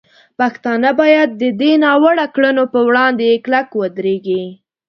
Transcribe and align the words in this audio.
پښتانه 0.39 0.89
باید 1.01 1.29
د 1.41 1.43
دې 1.59 1.71
ناوړه 1.83 2.25
کړنو 2.35 2.63
په 2.73 2.79
وړاندې 2.87 3.41
کلک 3.45 3.67
ودرېږي. 3.75 4.43